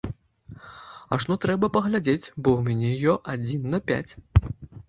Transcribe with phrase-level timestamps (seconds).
[1.17, 4.11] Ажно трэба паглядзець, бо ў мяне ё адзін на пяць.